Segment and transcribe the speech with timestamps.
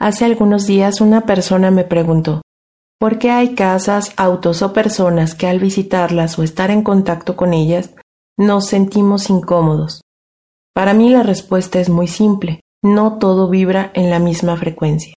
[0.00, 2.42] Hace algunos días una persona me preguntó,
[3.00, 7.52] ¿por qué hay casas, autos o personas que al visitarlas o estar en contacto con
[7.52, 7.96] ellas
[8.38, 10.02] nos sentimos incómodos?
[10.72, 15.14] Para mí la respuesta es muy simple, no todo vibra en la misma frecuencia.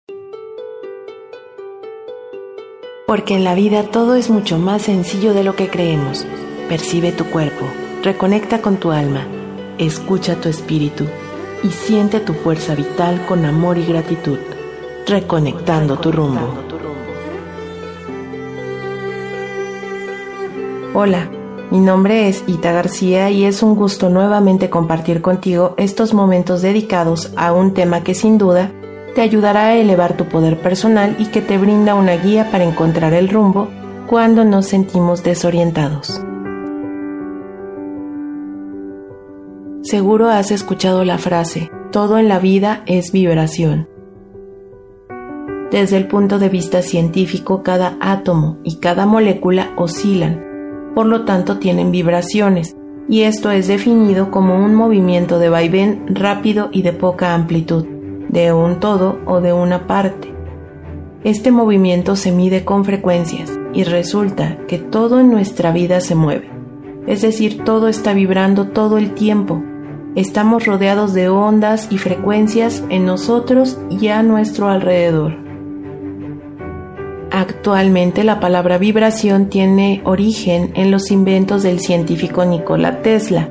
[3.06, 6.26] Porque en la vida todo es mucho más sencillo de lo que creemos.
[6.70, 7.68] Percibe tu cuerpo,
[8.02, 9.28] reconecta con tu alma,
[9.78, 11.06] escucha tu espíritu
[11.64, 14.40] y siente tu fuerza vital con amor y gratitud
[15.08, 16.42] reconectando tu rumbo.
[20.94, 21.30] Hola,
[21.72, 27.32] mi nombre es Ita García y es un gusto nuevamente compartir contigo estos momentos dedicados
[27.38, 28.72] a un tema que sin duda
[29.16, 33.14] te ayudará a elevar tu poder personal y que te brinda una guía para encontrar
[33.14, 33.70] el rumbo
[34.08, 36.22] cuando nos sentimos desorientados.
[39.84, 43.91] Seguro has escuchado la frase, todo en la vida es vibración.
[45.72, 51.60] Desde el punto de vista científico, cada átomo y cada molécula oscilan, por lo tanto
[51.60, 52.76] tienen vibraciones,
[53.08, 57.86] y esto es definido como un movimiento de vaivén rápido y de poca amplitud,
[58.28, 60.34] de un todo o de una parte.
[61.24, 66.50] Este movimiento se mide con frecuencias y resulta que todo en nuestra vida se mueve,
[67.08, 69.64] es decir, todo está vibrando todo el tiempo.
[70.16, 75.51] Estamos rodeados de ondas y frecuencias en nosotros y a nuestro alrededor.
[77.32, 83.50] Actualmente la palabra vibración tiene origen en los inventos del científico Nikola Tesla,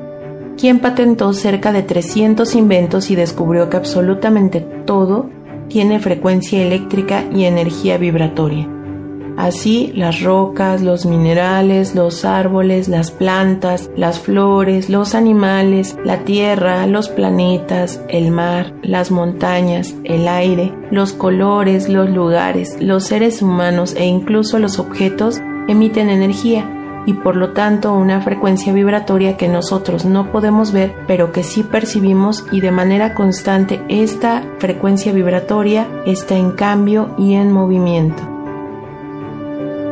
[0.55, 5.31] quien patentó cerca de 300 inventos y descubrió que absolutamente todo
[5.67, 8.69] tiene frecuencia eléctrica y energía vibratoria.
[9.41, 16.85] Así, las rocas, los minerales, los árboles, las plantas, las flores, los animales, la tierra,
[16.85, 23.95] los planetas, el mar, las montañas, el aire, los colores, los lugares, los seres humanos
[23.97, 30.05] e incluso los objetos emiten energía y por lo tanto una frecuencia vibratoria que nosotros
[30.05, 36.35] no podemos ver, pero que sí percibimos y de manera constante esta frecuencia vibratoria está
[36.35, 38.30] en cambio y en movimiento.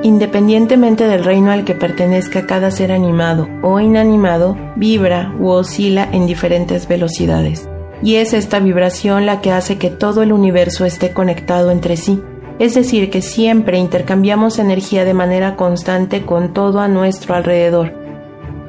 [0.02, 6.26] Independientemente del reino al que pertenezca cada ser animado o inanimado, vibra u oscila en
[6.26, 7.68] diferentes velocidades.
[8.02, 12.24] Y es esta vibración la que hace que todo el universo esté conectado entre sí,
[12.60, 17.94] es decir, que siempre intercambiamos energía de manera constante con todo a nuestro alrededor.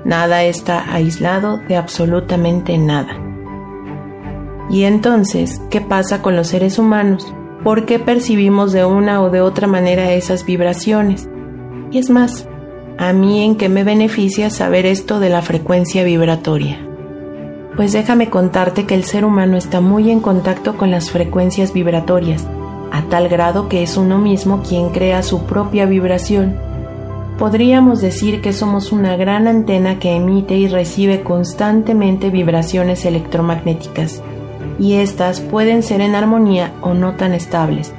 [0.05, 3.17] Nada está aislado de absolutamente nada.
[4.69, 7.33] Y entonces, ¿qué pasa con los seres humanos?
[7.63, 11.29] Por qué percibimos de una o de otra manera esas vibraciones.
[11.91, 12.49] Y es más,
[12.99, 16.79] a mí en qué me beneficia saber esto de la frecuencia vibratoria.
[17.77, 22.47] Pues déjame contarte que el ser humano está muy en contacto con las frecuencias vibratorias,
[22.91, 26.57] a tal grado que es uno mismo quien crea su propia vibración.
[27.39, 34.23] Podríamos decir que somos una gran antena que emite y recibe constantemente vibraciones electromagnéticas
[34.81, 37.93] y éstas pueden ser en armonía o no tan estables.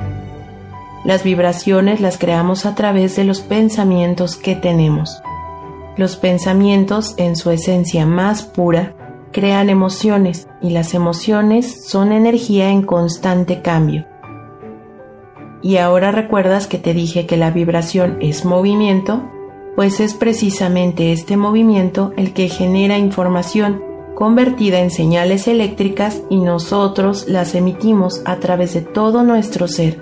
[1.06, 5.22] Las vibraciones las creamos a través de los pensamientos que tenemos.
[5.96, 8.96] Los pensamientos, en su esencia más pura,
[9.32, 14.06] crean emociones y las emociones son energía en constante cambio.
[15.62, 19.22] Y ahora recuerdas que te dije que la vibración es movimiento,
[19.76, 23.91] pues es precisamente este movimiento el que genera información
[24.22, 30.00] convertida en señales eléctricas y nosotros las emitimos a través de todo nuestro ser.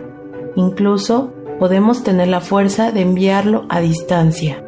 [0.58, 4.62] Incluso podemos tener la fuerza de enviarlo a distancia.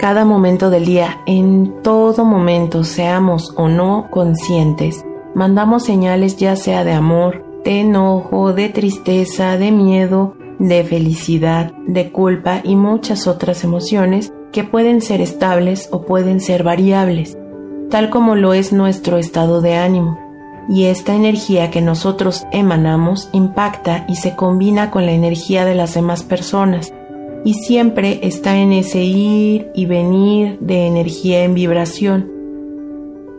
[0.00, 5.04] Cada momento del día, en todo momento, seamos o no conscientes,
[5.36, 12.10] mandamos señales ya sea de amor, de enojo, de tristeza, de miedo, de felicidad, de
[12.10, 17.36] culpa y muchas otras emociones que pueden ser estables o pueden ser variables,
[17.90, 20.18] tal como lo es nuestro estado de ánimo.
[20.68, 25.94] Y esta energía que nosotros emanamos impacta y se combina con la energía de las
[25.94, 26.92] demás personas,
[27.44, 32.30] y siempre está en ese ir y venir de energía en vibración.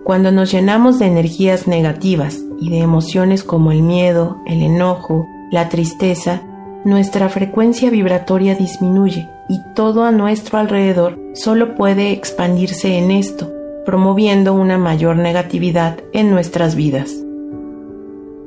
[0.03, 5.69] Cuando nos llenamos de energías negativas y de emociones como el miedo, el enojo, la
[5.69, 6.41] tristeza,
[6.83, 13.51] nuestra frecuencia vibratoria disminuye y todo a nuestro alrededor solo puede expandirse en esto,
[13.83, 17.15] promoviendo una mayor negatividad en nuestras vidas.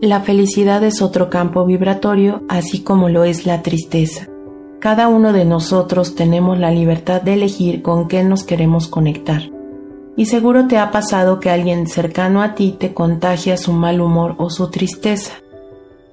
[0.01, 4.29] La felicidad es otro campo vibratorio, así como lo es la tristeza.
[4.81, 9.43] Cada uno de nosotros tenemos la libertad de elegir con qué nos queremos conectar.
[10.17, 14.35] Y seguro te ha pasado que alguien cercano a ti te contagia su mal humor
[14.39, 15.35] o su tristeza.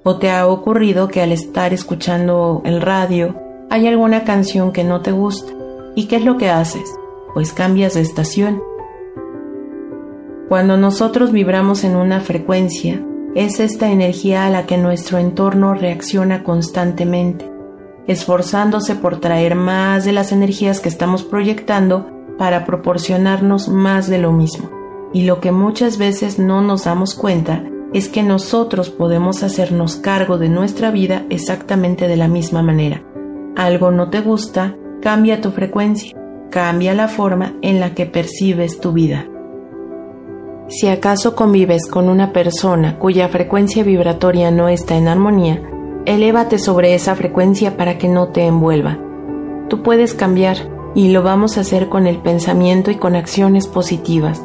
[0.04, 5.00] ¿O te ha ocurrido que al estar escuchando el radio hay alguna canción que no
[5.00, 5.52] te gusta?
[5.94, 6.92] ¿Y qué es lo que haces?
[7.34, 8.60] Pues cambias de estación.
[10.48, 13.00] Cuando nosotros vibramos en una frecuencia,
[13.36, 17.48] es esta energía a la que nuestro entorno reacciona constantemente,
[18.08, 24.32] esforzándose por traer más de las energías que estamos proyectando para proporcionarnos más de lo
[24.32, 24.68] mismo.
[25.12, 27.62] Y lo que muchas veces no nos damos cuenta
[27.92, 33.04] es que nosotros podemos hacernos cargo de nuestra vida exactamente de la misma manera.
[33.56, 36.16] Algo no te gusta, cambia tu frecuencia,
[36.50, 39.26] cambia la forma en la que percibes tu vida.
[40.68, 45.62] Si acaso convives con una persona cuya frecuencia vibratoria no está en armonía,
[46.06, 48.98] elévate sobre esa frecuencia para que no te envuelva.
[49.68, 50.56] Tú puedes cambiar
[50.94, 54.44] y lo vamos a hacer con el pensamiento y con acciones positivas,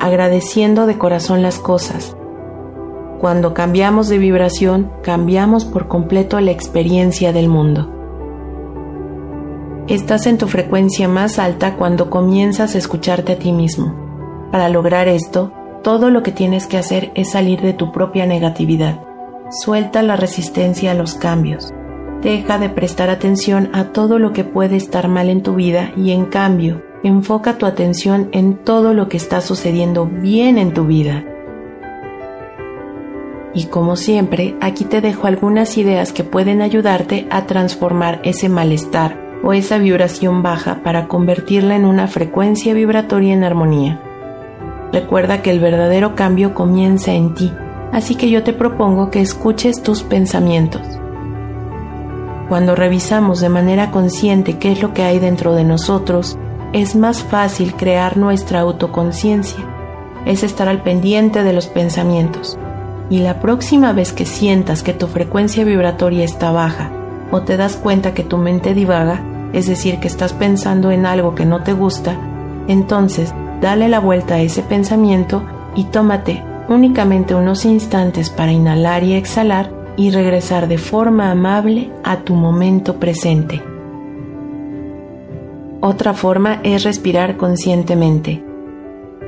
[0.00, 2.16] agradeciendo de corazón las cosas,
[3.24, 7.90] cuando cambiamos de vibración, cambiamos por completo la experiencia del mundo.
[9.86, 13.94] Estás en tu frecuencia más alta cuando comienzas a escucharte a ti mismo.
[14.50, 15.52] Para lograr esto,
[15.82, 18.98] todo lo que tienes que hacer es salir de tu propia negatividad.
[19.50, 21.70] Suelta la resistencia a los cambios.
[22.22, 26.12] Deja de prestar atención a todo lo que puede estar mal en tu vida y
[26.12, 31.26] en cambio, enfoca tu atención en todo lo que está sucediendo bien en tu vida
[33.56, 39.23] y como siempre, aquí te dejo algunas ideas que pueden ayudarte a transformar ese malestar
[39.44, 44.00] o esa vibración baja para convertirla en una frecuencia vibratoria en armonía.
[44.92, 47.52] Recuerda que el verdadero cambio comienza en ti,
[47.92, 50.82] así que yo te propongo que escuches tus pensamientos.
[52.48, 56.38] Cuando revisamos de manera consciente qué es lo que hay dentro de nosotros,
[56.72, 59.64] es más fácil crear nuestra autoconciencia.
[60.26, 62.58] Es estar al pendiente de los pensamientos
[63.10, 66.90] y la próxima vez que sientas que tu frecuencia vibratoria está baja
[67.30, 69.22] o te das cuenta que tu mente divaga,
[69.54, 72.16] es decir, que estás pensando en algo que no te gusta,
[72.68, 75.42] entonces dale la vuelta a ese pensamiento
[75.74, 82.18] y tómate únicamente unos instantes para inhalar y exhalar y regresar de forma amable a
[82.20, 83.62] tu momento presente.
[85.80, 88.42] Otra forma es respirar conscientemente.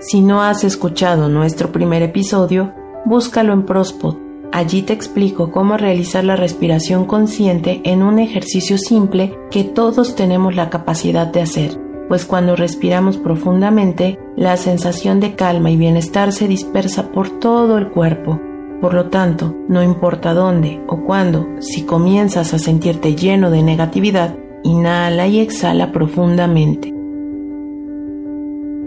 [0.01, 2.73] Si no has escuchado nuestro primer episodio,
[3.05, 4.26] búscalo en Prospod.
[4.57, 10.57] Allí te explico cómo realizar la respiración consciente en un ejercicio simple que todos tenemos
[10.57, 16.49] la capacidad de hacer, pues cuando respiramos profundamente, la sensación de calma y bienestar se
[16.49, 18.41] dispersa por todo el cuerpo.
[18.81, 24.39] Por lo tanto, no importa dónde o cuándo, si comienzas a sentirte lleno de negatividad,
[24.65, 26.96] inhala y exhala profundamente.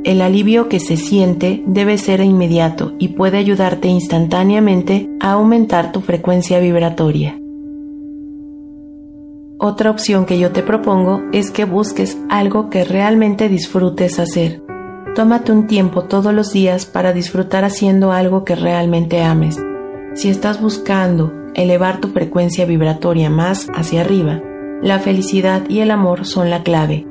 [0.06, 6.00] El alivio que se siente debe ser inmediato y puede ayudarte instantáneamente a aumentar tu
[6.00, 7.38] frecuencia vibratoria.
[9.60, 14.64] Otra opción que yo te propongo es que busques algo que realmente disfrutes hacer.
[15.16, 19.62] Tómate un tiempo todos los días para disfrutar haciendo algo que realmente ames.
[20.14, 24.42] Si estás buscando elevar tu frecuencia vibratoria más hacia arriba,
[24.82, 27.06] la felicidad y el amor son la clave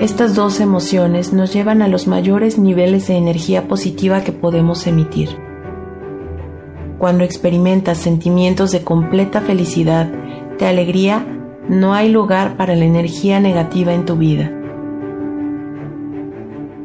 [0.00, 5.28] estas dos emociones nos llevan a los mayores niveles de energía positiva que podemos emitir.
[6.98, 10.06] Cuando experimentas sentimientos de completa felicidad,
[10.58, 11.26] de alegría,
[11.68, 14.50] no hay lugar para la energía negativa en tu vida.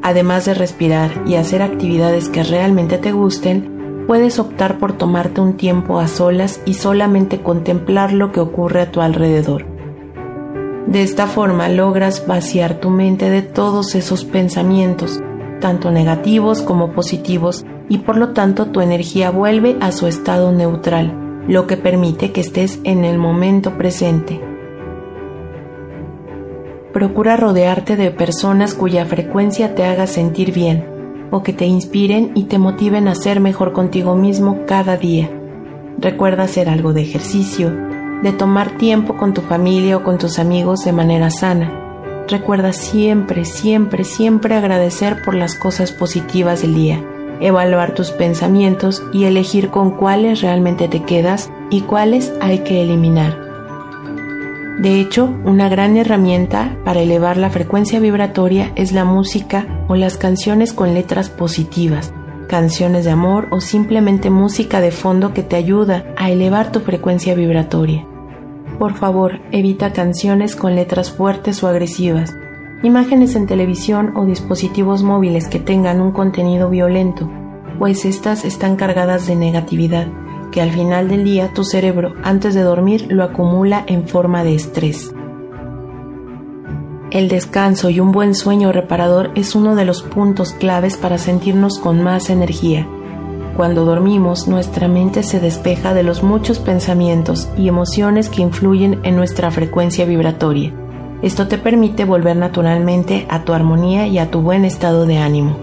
[0.02, 5.58] Además de respirar y hacer actividades que realmente te gusten, puedes optar por tomarte un
[5.58, 9.77] tiempo a solas y solamente contemplar lo que ocurre a tu alrededor.
[10.88, 15.22] De esta forma logras vaciar tu mente de todos esos pensamientos,
[15.60, 21.44] tanto negativos como positivos, y por lo tanto tu energía vuelve a su estado neutral,
[21.48, 24.42] lo que permite que estés en el momento presente.
[26.94, 30.86] Procura rodearte de personas cuya frecuencia te haga sentir bien,
[31.32, 35.30] o que te inspiren y te motiven a ser mejor contigo mismo cada día.
[36.00, 37.87] Recuerda hacer algo de ejercicio,
[38.24, 41.72] de tomar tiempo con tu familia o con tus amigos de manera sana.
[42.28, 47.04] Recuerda siempre, siempre, siempre agradecer por las cosas positivas del día,
[47.40, 53.48] evaluar tus pensamientos y elegir con cuáles realmente te quedas y cuáles hay que eliminar.
[54.80, 60.18] De hecho, una gran herramienta para elevar la frecuencia vibratoria es la música o las
[60.18, 62.14] canciones con letras positivas,
[62.48, 67.36] canciones de amor o simplemente música de fondo que te ayuda a elevar tu frecuencia
[67.36, 68.06] vibratoria.
[68.80, 72.36] Por favor, evita canciones con letras fuertes o agresivas,
[72.84, 77.30] imágenes en televisión o dispositivos móviles que tengan un contenido violento,
[77.80, 80.08] pues estas están cargadas de negatividad,
[80.52, 84.56] que al final del día tu cerebro antes de dormir lo acumula en forma de
[84.56, 85.14] estrés.
[87.10, 91.80] El descanso y un buen sueño reparador es uno de los puntos claves para sentirnos
[91.80, 92.86] con más energía.
[93.56, 99.16] Cuando dormimos, nuestra mente se despeja de los muchos pensamientos y emociones que influyen en
[99.16, 100.74] nuestra frecuencia vibratoria.
[101.22, 105.58] Esto te permite volver naturalmente a tu armonía y a tu buen estado de ánimo.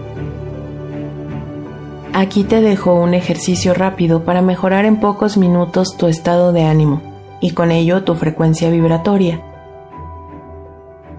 [2.11, 7.01] Aquí te dejo un ejercicio rápido para mejorar en pocos minutos tu estado de ánimo
[7.39, 9.41] y con ello tu frecuencia vibratoria.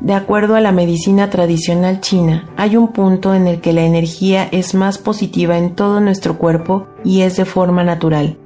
[0.01, 4.47] De acuerdo a la medicina tradicional china, hay un punto en el que la energía
[4.53, 8.37] es más positiva en todo nuestro cuerpo y es de forma natural.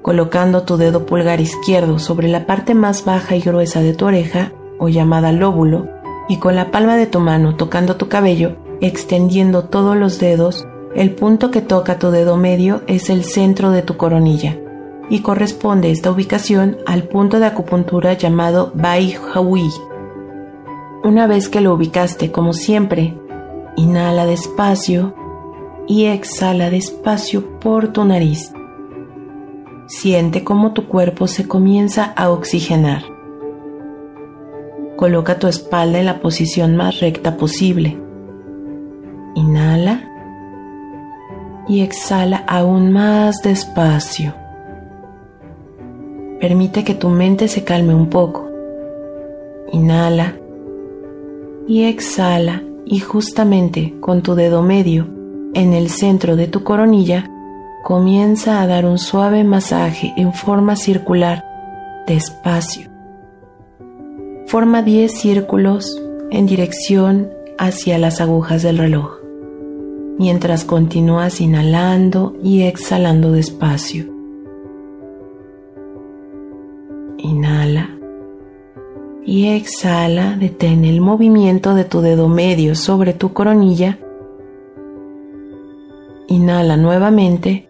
[0.00, 4.52] Colocando tu dedo pulgar izquierdo sobre la parte más baja y gruesa de tu oreja,
[4.78, 5.88] o llamada lóbulo,
[6.26, 11.10] y con la palma de tu mano tocando tu cabello, extendiendo todos los dedos, el
[11.14, 14.56] punto que toca tu dedo medio es el centro de tu coronilla,
[15.10, 19.70] y corresponde esta ubicación al punto de acupuntura llamado Bai Hui
[21.02, 23.16] una vez que lo ubicaste como siempre,
[23.76, 25.14] inhala despacio
[25.86, 28.52] y exhala despacio por tu nariz.
[29.86, 33.02] Siente cómo tu cuerpo se comienza a oxigenar.
[34.96, 37.98] Coloca tu espalda en la posición más recta posible.
[39.34, 40.04] Inhala
[41.66, 44.34] y exhala aún más despacio.
[46.40, 48.48] Permite que tu mente se calme un poco.
[49.72, 50.39] Inhala
[51.70, 55.06] y exhala y justamente con tu dedo medio
[55.54, 57.30] en el centro de tu coronilla
[57.84, 61.44] comienza a dar un suave masaje en forma circular
[62.08, 62.90] despacio.
[64.48, 65.96] Forma 10 círculos
[66.32, 69.20] en dirección hacia las agujas del reloj,
[70.18, 74.19] mientras continúas inhalando y exhalando despacio.
[79.30, 83.96] Y exhala, detén el movimiento de tu dedo medio sobre tu coronilla.
[86.26, 87.68] Inhala nuevamente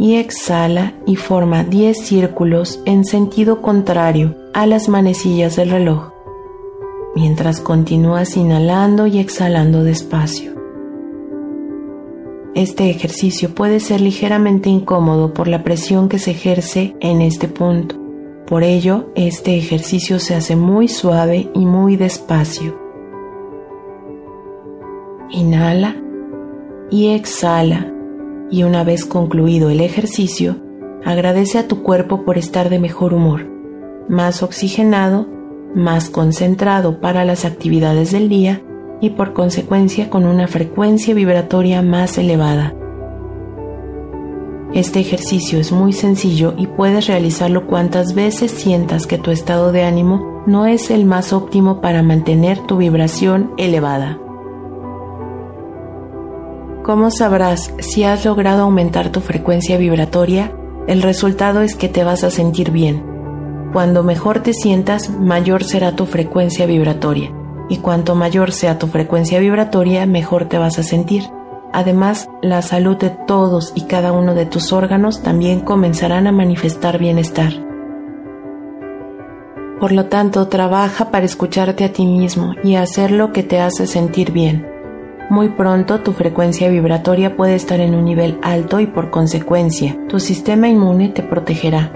[0.00, 6.10] y exhala y forma 10 círculos en sentido contrario a las manecillas del reloj,
[7.14, 10.54] mientras continúas inhalando y exhalando despacio.
[12.56, 17.99] Este ejercicio puede ser ligeramente incómodo por la presión que se ejerce en este punto.
[18.50, 22.76] Por ello, este ejercicio se hace muy suave y muy despacio.
[25.30, 25.94] Inhala
[26.90, 27.94] y exhala
[28.50, 30.56] y una vez concluido el ejercicio,
[31.04, 33.46] agradece a tu cuerpo por estar de mejor humor,
[34.08, 35.28] más oxigenado,
[35.76, 38.62] más concentrado para las actividades del día
[39.00, 42.74] y por consecuencia con una frecuencia vibratoria más elevada.
[44.72, 49.82] Este ejercicio es muy sencillo y puedes realizarlo cuantas veces sientas que tu estado de
[49.82, 54.18] ánimo no es el más óptimo para mantener tu vibración elevada.
[56.84, 60.52] ¿Cómo sabrás si has logrado aumentar tu frecuencia vibratoria?
[60.86, 63.04] El resultado es que te vas a sentir bien.
[63.72, 67.32] Cuando mejor te sientas, mayor será tu frecuencia vibratoria.
[67.68, 71.24] Y cuanto mayor sea tu frecuencia vibratoria, mejor te vas a sentir.
[71.72, 76.98] Además, la salud de todos y cada uno de tus órganos también comenzarán a manifestar
[76.98, 77.52] bienestar.
[79.80, 83.86] Por lo tanto, trabaja para escucharte a ti mismo y hacer lo que te hace
[83.86, 84.66] sentir bien.
[85.30, 90.18] Muy pronto tu frecuencia vibratoria puede estar en un nivel alto y por consecuencia tu
[90.18, 91.92] sistema inmune te protegerá.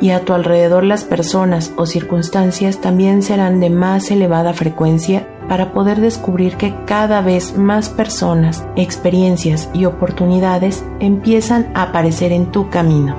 [0.00, 5.72] Y a tu alrededor las personas o circunstancias también serán de más elevada frecuencia para
[5.72, 12.70] poder descubrir que cada vez más personas, experiencias y oportunidades empiezan a aparecer en tu
[12.70, 13.16] camino.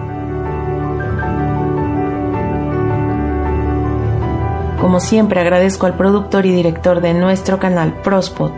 [4.82, 8.51] Como siempre agradezco al productor y director de nuestro canal Prospod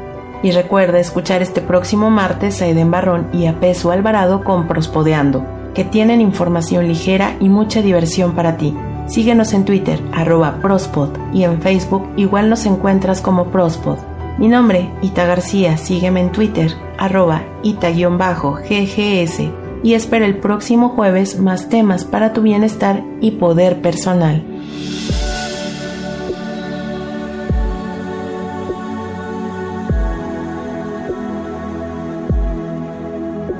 [0.44, 5.46] y recuerda escuchar este próximo martes a Eden Barrón y a Peso Alvarado con Prospodeando,
[5.74, 8.76] que tienen información ligera y mucha diversión para ti.
[9.08, 13.98] Síguenos en Twitter, arroba Prospod, y en Facebook igual nos encuentras como Prospod.
[14.38, 19.50] Mi nombre, Ita García, sígueme en Twitter, arroba Ita-GGS,
[19.82, 24.44] y espera el próximo jueves más temas para tu bienestar y poder personal.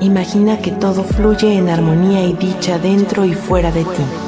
[0.00, 4.27] Imagina que todo fluye en armonía y dicha dentro y fuera de ti.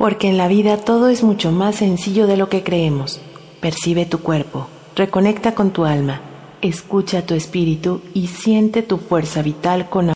[0.00, 3.20] Porque en la vida todo es mucho más sencillo de lo que creemos.
[3.60, 4.66] Percibe tu cuerpo,
[4.96, 6.22] reconecta con tu alma,
[6.62, 10.08] escucha tu espíritu y siente tu fuerza vital con